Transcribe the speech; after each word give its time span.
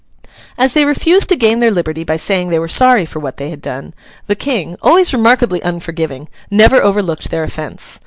As 0.57 0.73
they 0.73 0.83
refused 0.83 1.29
to 1.29 1.35
gain 1.35 1.59
their 1.59 1.69
liberty 1.69 2.03
by 2.03 2.15
saying 2.15 2.49
they 2.49 2.57
were 2.57 2.67
sorry 2.67 3.05
for 3.05 3.19
what 3.19 3.37
they 3.37 3.51
had 3.51 3.61
done, 3.61 3.93
the 4.25 4.33
King, 4.33 4.75
always 4.81 5.13
remarkably 5.13 5.61
unforgiving, 5.61 6.27
never 6.49 6.81
overlooked 6.81 7.29
their 7.29 7.43
offence. 7.43 7.99